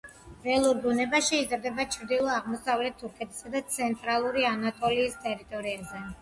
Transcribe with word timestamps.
ველურ 0.43 0.77
ბუნებაში 0.85 1.41
იზრდება 1.41 1.85
ჩრდილო-აღმოსავლეთ 1.95 2.97
თურქეთსა 3.03 3.53
და 3.57 3.61
ცენტრალური 3.75 4.49
ანატოლიის 4.53 5.21
ტერიტორიაზე. 5.29 6.03